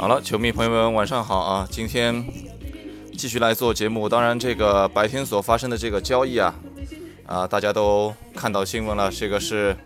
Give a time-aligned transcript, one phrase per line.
[0.00, 1.68] 好了，球迷朋友们，晚上好啊！
[1.70, 2.24] 今天
[3.18, 4.08] 继续来做节目。
[4.08, 6.54] 当然，这个白天所发生的这个交易啊，
[7.26, 9.10] 啊，大家都看到新闻了。
[9.10, 9.76] 这个是，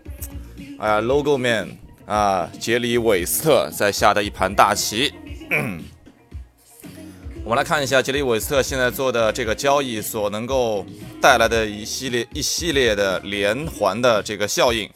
[0.78, 5.12] 哎呀，Logo Man 啊，杰里韦斯特在下的一盘大棋。
[7.42, 10.86] 我们来看一下杰里韦斯特现在做的这个交易所能够
[11.20, 14.88] 带来的一系列一系列的连环的这个效应。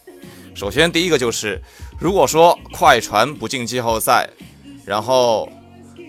[0.54, 1.60] 首先，第一个就是，
[1.98, 4.30] 如果说快船不进季后赛。
[4.88, 5.47] 然后，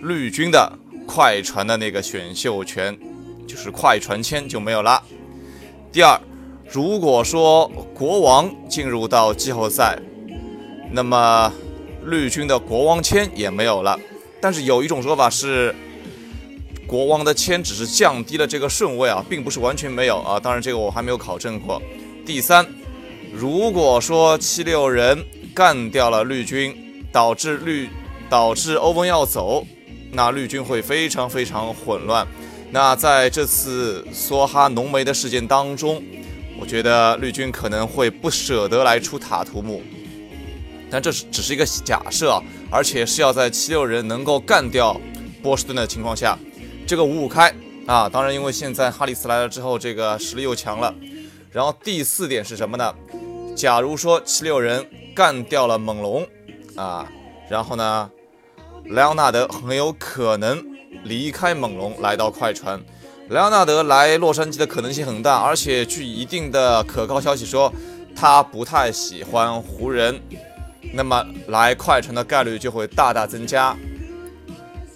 [0.03, 0.71] 绿军的
[1.05, 2.97] 快船的那个选秀权，
[3.45, 5.03] 就是快船签就没有了。
[5.91, 6.17] 第二，
[6.71, 9.99] 如果说国王进入到季后赛，
[10.93, 11.51] 那么
[12.05, 13.99] 绿军的国王签也没有了。
[14.39, 15.75] 但是有一种说法是，
[16.87, 20.39] 国王的签只是降低了这个顺位啊，并不是完全没有啊。
[20.39, 21.81] 当然这个我还没有考证过。
[22.25, 22.65] 第三，
[23.33, 25.21] 如果说七六人
[25.53, 27.89] 干掉了绿军，导致绿。
[28.29, 29.65] 导致欧文要走，
[30.11, 32.27] 那绿军会非常非常混乱。
[32.71, 36.03] 那在这次梭哈浓眉的事件当中，
[36.59, 39.81] 我觉得绿军可能会不舍得来出塔图姆，
[40.91, 44.99] 但这是只是一个假设，而且是要在七六人能够干掉
[45.41, 46.37] 波士顿的情况下，
[46.85, 47.51] 这个五五开
[47.87, 48.07] 啊。
[48.07, 50.93] 当然，因为现在哈里斯来了之后，这个实力又强了。
[51.51, 52.93] 然后第四点是什么呢？
[53.55, 56.27] 假如说七六人干掉了猛龙
[56.75, 57.09] 啊，
[57.49, 58.11] 然后呢？
[58.85, 60.63] 莱昂纳德很有可能
[61.03, 62.81] 离开猛龙，来到快船。
[63.29, 67.71] 莱昂纳德来洛杉矶的可能性很大，而且据一定的可靠消息说，
[68.15, 70.19] 他不太喜欢湖人，
[70.93, 73.77] 那么来快船的概率就会大大增加。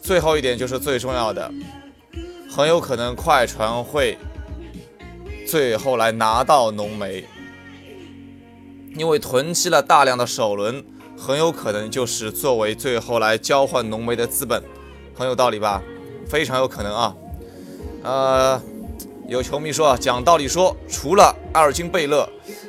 [0.01, 1.51] 最后一点就是最重要的，
[2.49, 4.17] 很有可能快船会
[5.47, 7.23] 最后来拿到浓眉，
[8.97, 10.83] 因为囤积了大量的首轮。
[11.17, 14.61] 很有可能就是作为最后来交换浓眉的资本，
[15.13, 15.81] 很有道理吧？
[16.27, 17.15] 非常有可能啊。
[18.03, 18.61] 呃，
[19.27, 22.27] 有球迷说啊，讲道理说，除了阿尔金贝勒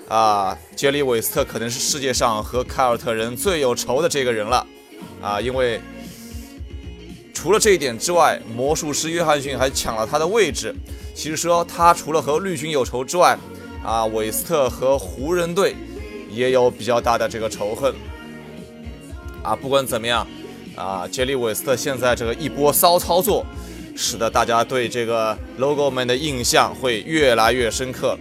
[0.08, 4.64] 啊，杰里韦斯特可能是世界上和凯尔特人最有仇的这个人了
[5.20, 5.80] 啊，因为
[7.32, 10.74] 除了这一点之外，魔术师约翰逊还抢了他的位置。
[11.14, 13.36] 其实说他除了和绿军有仇之外，
[13.84, 15.74] 啊，韦斯特和湖人队
[16.30, 17.92] 也有比较大的这个仇恨。
[19.44, 20.26] 啊，不管怎么样，
[20.74, 23.44] 啊，杰里韦斯特现在这个一波骚操作，
[23.94, 28.18] 使得大家对这个 Logo Man 的印象会越来越深刻。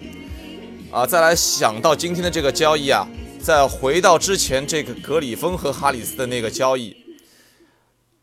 [0.92, 3.08] 啊，再来想到今天的这个交易啊，
[3.42, 6.94] 再回到之前这个格里芬和哈里斯的那个交易，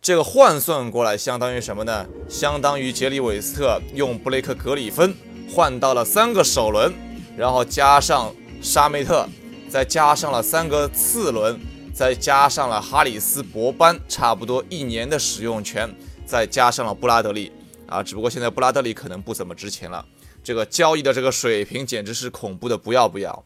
[0.03, 2.07] 这个换算过来相当于什么呢？
[2.29, 5.15] 相当于杰里韦斯特用布雷克格里芬
[5.51, 6.93] 换到了三个首轮，
[7.35, 9.27] 然后加上沙梅特，
[9.71, 11.59] 再加上了三个次轮。
[11.93, 17.53] 再加上了哈里斯博班差不多一年的使用权，再加上了布拉德利
[17.87, 20.07] 啊，只不过现在布拉德利可能不怎么值钱了。
[20.43, 23.45] 这个交易的这个水平简直是恐怖的不要不要。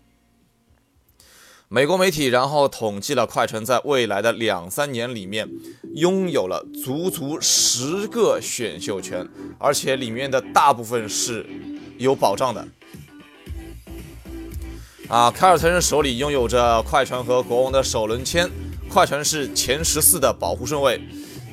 [1.69, 5.49] 美国媒体然后统计了快船在未来的两三年里面
[5.97, 9.29] 拥有了足足十个选秀权，
[9.59, 11.45] 而且里面的大部分是
[11.99, 12.69] 有保障的。
[15.09, 18.51] 啊，凯尔特人手里拥有着快船和国王的首轮签，
[18.89, 20.99] 快船是前十四的保护顺位。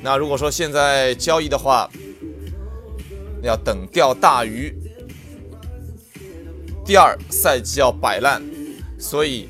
[0.00, 1.88] 那如果说现在交易的话，
[3.42, 4.74] 要等钓大鱼，
[6.84, 8.42] 第二赛季要摆烂，
[8.98, 9.48] 所以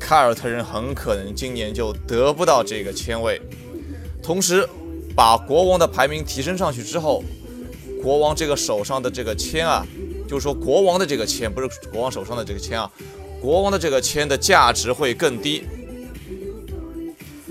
[0.00, 3.40] 凯尔特人很可能今年就得不到这个签位。
[4.22, 4.66] 同时，
[5.14, 7.22] 把国王的排名提升上去之后，
[8.02, 9.86] 国王这个手上的这个签啊，
[10.26, 12.90] 就是说国王的这个签，不是国王手上的这个签啊。
[13.42, 15.64] 国王的这个签的价值会更低。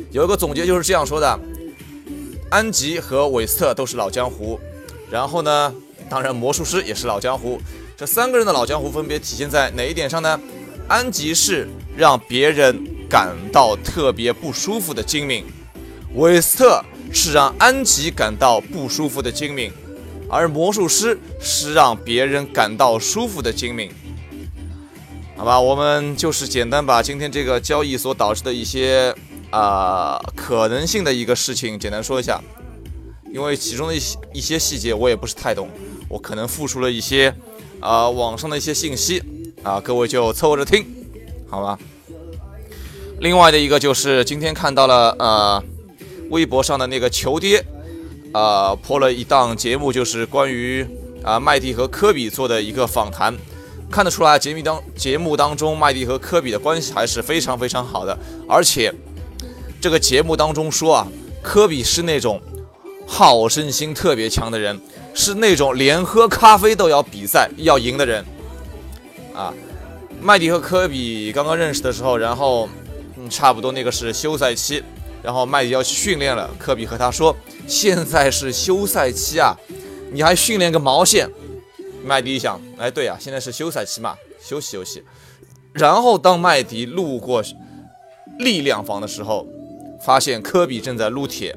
[0.09, 1.37] 有一个总结就是这样说的：
[2.49, 4.57] 安吉和韦斯特都是老江湖，
[5.09, 5.75] 然后呢，
[6.09, 7.59] 当然魔术师也是老江湖。
[7.97, 10.39] 这三个人的老江湖分别体现在哪一点上呢？
[10.87, 15.43] 安吉是让别人感到特别不舒服的精明，
[16.15, 19.71] 韦斯特是让安吉感到不舒服的精明，
[20.29, 23.91] 而魔术师是让别人感到舒服的精明。
[25.41, 29.11] 好吧，我们就是简单把今天这个交易所导致的一些
[29.49, 32.39] 啊可能性的一个事情简单说一下，
[33.33, 35.67] 因为其中的一些一些细节我也不是太懂，
[36.07, 37.33] 我可能复述了一些
[37.79, 39.23] 啊网上的一些信息
[39.63, 40.85] 啊，各位就凑合着听，
[41.49, 41.79] 好吧。
[43.19, 45.63] 另外的一个就是今天看到了呃
[46.29, 47.65] 微博上的那个球爹
[48.31, 50.85] 啊播了一档节目，就是关于
[51.23, 53.35] 啊麦蒂和科比做的一个访谈。
[53.91, 58.17] 看得出来，节目当节目当中，麦迪和科比的关系还是非常非常好的。
[58.47, 58.91] 而且，
[59.81, 61.07] 这个节目当中说啊，
[61.43, 62.41] 科比是那种
[63.05, 64.79] 好胜心特别强的人，
[65.13, 68.23] 是那种连喝咖啡都要比赛要赢的人
[69.35, 69.53] 啊。
[70.21, 72.69] 麦迪和科比刚刚认识的时候，然后
[73.17, 74.81] 嗯，差不多那个是休赛期，
[75.21, 77.35] 然后麦迪要去训练了，科比和他说
[77.67, 79.57] ：“现在是休赛期啊，
[80.13, 81.29] 你还训练个毛线？”
[82.03, 85.03] 麦迪想，哎，对呀，现在是休赛期嘛，休息休息。
[85.73, 87.43] 然后当麦迪路过
[88.39, 89.47] 力量房的时候，
[90.03, 91.55] 发现科比正在撸铁。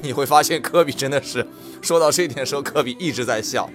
[0.00, 1.46] 你会发现科比真的是
[1.82, 3.68] 说到这一点的时候，科比一直在笑。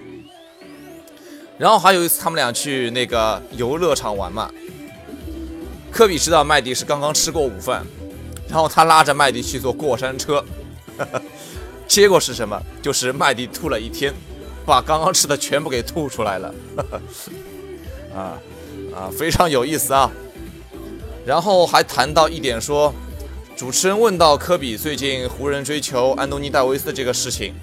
[1.58, 4.50] 然后还有一次，他们俩去那个游乐场玩嘛。
[5.92, 7.86] 科比知道麦迪是刚刚吃过午饭，
[8.48, 10.44] 然后他拉着麦迪去坐过山车，
[11.86, 12.60] 结果是什么？
[12.82, 14.12] 就是麦迪吐了一天。
[14.64, 16.54] 把刚刚吃的全部给吐出来了，
[18.14, 18.40] 啊
[18.94, 20.10] 啊，非常有意思啊。
[21.26, 22.92] 然后还谈到一点说，
[23.56, 27.54] 主持人问到科比最近湖人追求安东尼戴维斯的这个事情，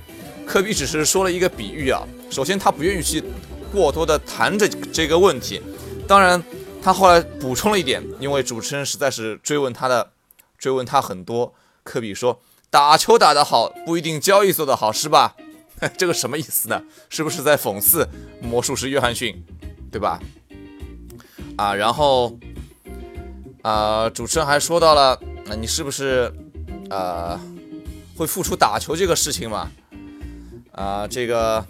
[0.46, 2.02] 科比只是说了一个比喻啊。
[2.30, 3.24] 首先他不愿意去
[3.72, 5.62] 过多的谈这这个问题，
[6.08, 6.42] 当然
[6.82, 10.12] 他后来补充了一点，因为主持人实在是追问他的，
[10.58, 11.54] 追问他很多。
[11.84, 12.40] 科比说，
[12.70, 15.36] 打球打得好不一定交易做得好，是吧？
[15.98, 16.82] 这个什么意思呢？
[17.10, 18.08] 是不是在讽刺
[18.40, 19.44] 魔术师约翰逊，
[19.92, 20.20] 对吧？
[21.58, 22.38] 啊，然后
[23.64, 26.32] 啊，主持人还说到了，那你是不是
[26.90, 27.40] 呃
[28.16, 29.72] 会付出打球这个事情嘛？
[30.72, 31.66] 啊，这个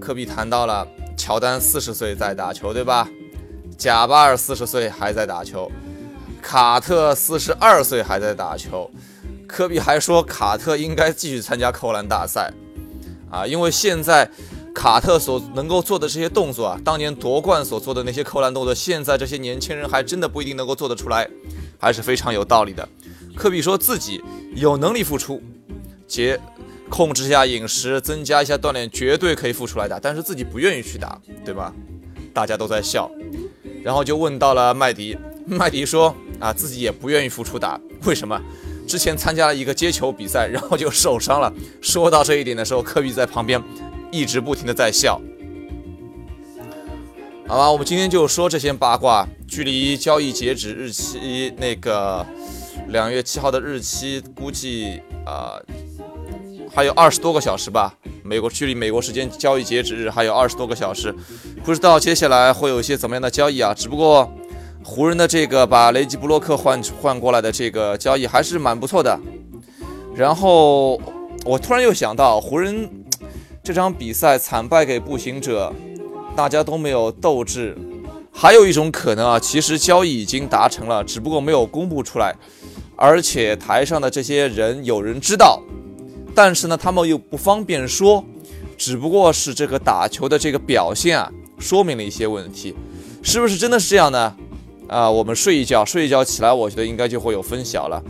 [0.00, 0.86] 科比谈到了
[1.16, 3.08] 乔丹四十岁在打球，对吧？
[3.76, 5.70] 贾巴尔四十岁还在打球，
[6.42, 8.90] 卡特四十二岁还在打球。
[9.48, 12.52] 科比还说，卡特应该继续参加扣篮大赛，
[13.30, 14.30] 啊，因为现在
[14.74, 21.28] 卡特所能够做的这些动作啊，当年夺冠所做的那些扣篮动作，现在这些年轻人还真的不一定能够做得出来，
[21.80, 22.86] 还是非常有道理的。
[23.34, 24.22] 科比说自己
[24.54, 25.42] 有能力付出，
[26.06, 26.38] 且
[26.90, 31.72] 控制一下饮食，增加一下锻炼，绝对可以付出来的，但是自己不愿意去打，对吧？
[32.34, 33.10] 大家都在笑，
[33.82, 35.16] 然后就问到了麦迪，
[35.46, 38.40] 麦迪说啊，自己也不愿意复出打，为什么？
[38.88, 41.52] 之前参加了一个接球比赛， 然后就受伤了。
[41.82, 43.62] 说到这一点的时候，科比在旁边
[44.10, 45.20] 一直不停的在笑。
[47.46, 49.28] 好吧，我们今天就说这些八卦。
[49.46, 52.26] 距离交易截止日期那个
[52.88, 55.56] 两月七号的日期，估计啊
[56.74, 57.94] 还有二十多个小时吧。
[58.22, 61.14] 美国距离美国时间交易截止日还有二十多个小时，
[61.64, 63.72] 不知道接下来会有一些怎么样的交易啊？
[63.72, 64.30] 只不过。
[64.90, 69.20] 湖人的这个把雷吉布洛克换换过来的这个交易还是蛮不错的。
[70.16, 70.98] 然后
[71.44, 72.88] 我突然又想到，湖人
[73.62, 75.70] 这场比赛惨败给步行者，
[76.34, 77.76] 大家都没有斗志。
[78.32, 82.34] 还有一种可能啊，其实交易已经达成了，只不过没有公布出来，
[82.96, 85.62] 而且台上的这些人有人知道，
[86.34, 88.24] 但是呢，他们又不方便说，
[88.78, 92.74] 只不过是这个打球的这个表现啊，说明了一些问题，
[93.22, 94.34] 是不是真的是这样呢？
[94.88, 98.02] 啊，我们睡一觉，睡一觉起来，我觉得应该就会有分晓了。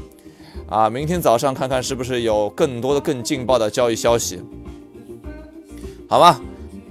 [0.69, 4.41] 啊，明天早上看看是不是有更多的、更劲爆的交易消息，
[6.09, 6.41] 好吗？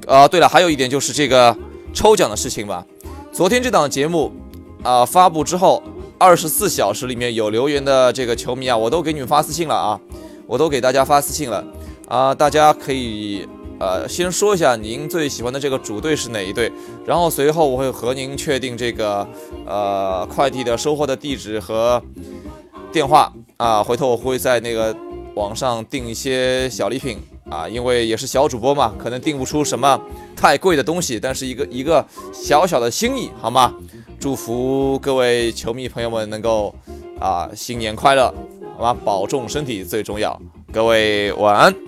[0.06, 1.56] 啊，对了，还有一点就是这个
[1.94, 2.86] 抽奖的事情吧。
[3.32, 4.32] 昨天这档节目
[4.84, 5.82] 啊发布之后，
[6.18, 10.00] 二十四小时里面有留言的这个球迷啊，我都给你们发私信了啊，
[10.46, 11.64] 我都给大家发私信了
[12.08, 13.48] 啊，大家可以。
[13.80, 16.72] 呃，先说一下您最喜欢的这个主队是哪一队，
[17.06, 19.28] 然后随后我会和您确定这个
[19.66, 22.02] 呃快递的收货的地址和
[22.92, 24.96] 电话啊，回头我会在那个
[25.36, 27.20] 网上订一些小礼品
[27.50, 30.00] 啊，因为也是小主播嘛，可能订不出什么
[30.36, 32.04] 太贵的东西，但是一个一个
[32.34, 33.74] 小小的心意，好吗？
[34.20, 36.74] 祝福各位球迷朋友们能够
[37.20, 38.34] 啊新年快乐，
[38.76, 39.00] 好吗？
[39.06, 40.42] 保重身体最重要，
[40.74, 41.87] 各位晚安。